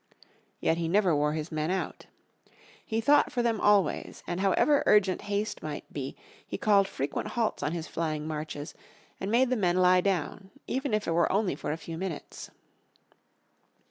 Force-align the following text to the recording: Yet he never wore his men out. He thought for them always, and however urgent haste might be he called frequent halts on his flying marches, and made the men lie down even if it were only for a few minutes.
Yet 0.59 0.79
he 0.79 0.87
never 0.87 1.15
wore 1.15 1.33
his 1.33 1.51
men 1.51 1.69
out. 1.69 2.07
He 2.83 3.01
thought 3.01 3.31
for 3.31 3.43
them 3.43 3.61
always, 3.61 4.23
and 4.25 4.39
however 4.39 4.81
urgent 4.87 5.21
haste 5.29 5.61
might 5.61 5.93
be 5.93 6.15
he 6.47 6.57
called 6.57 6.87
frequent 6.87 7.27
halts 7.27 7.61
on 7.61 7.71
his 7.73 7.87
flying 7.87 8.25
marches, 8.27 8.73
and 9.19 9.29
made 9.29 9.51
the 9.51 9.55
men 9.55 9.77
lie 9.77 10.01
down 10.01 10.49
even 10.65 10.95
if 10.95 11.07
it 11.07 11.11
were 11.11 11.31
only 11.31 11.53
for 11.53 11.71
a 11.71 11.77
few 11.77 11.99
minutes. 11.99 12.49